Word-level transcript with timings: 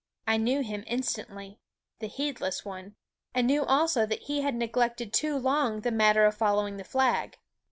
I 0.25 0.37
knew 0.37 0.61
him 0.61 0.83
instantly 0.87 1.59
the 1.99 2.07
heedless 2.07 2.65
one 2.65 2.95
and 3.35 3.47
that 3.51 4.19
he 4.23 4.41
had 4.41 4.55
neglected 4.55 5.13
too 5.13 5.37
long 5.37 5.81
the 5.81 5.91
matter 5.91 6.25
of 6.25 6.33
following 6.35 6.77
the 6.77 6.83
flag. 6.83 7.37